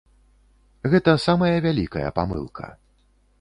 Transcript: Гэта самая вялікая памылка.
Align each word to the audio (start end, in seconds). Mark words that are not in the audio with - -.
Гэта 0.93 1.11
самая 1.27 1.51
вялікая 1.67 2.09
памылка. 2.21 2.65